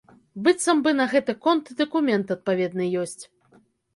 [0.45, 3.23] Быццам бы на гэты конт і дакумент адпаведны ёсць.